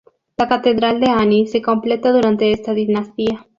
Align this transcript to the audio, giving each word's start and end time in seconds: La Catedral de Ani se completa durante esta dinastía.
La 0.35 0.47
Catedral 0.47 0.99
de 0.99 1.11
Ani 1.11 1.45
se 1.45 1.61
completa 1.61 2.11
durante 2.11 2.51
esta 2.51 2.73
dinastía. 2.73 3.45